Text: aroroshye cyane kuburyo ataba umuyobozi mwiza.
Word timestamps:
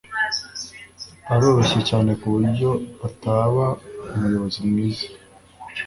aroroshye 1.33 1.79
cyane 1.89 2.11
kuburyo 2.21 2.69
ataba 3.07 3.65
umuyobozi 4.13 4.59
mwiza. 4.69 5.07